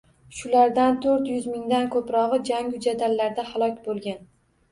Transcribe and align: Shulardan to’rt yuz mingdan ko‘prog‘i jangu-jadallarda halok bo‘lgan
Shulardan 0.35 0.95
to’rt 1.01 1.27
yuz 1.31 1.43
mingdan 1.49 1.85
ko‘prog‘i 1.95 2.41
jangu-jadallarda 2.49 3.45
halok 3.53 3.77
bo‘lgan 3.91 4.19